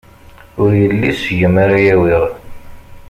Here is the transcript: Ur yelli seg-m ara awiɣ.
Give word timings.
Ur 0.61 0.71
yelli 0.81 1.11
seg-m 1.21 1.55
ara 1.63 1.77
awiɣ. 1.93 2.23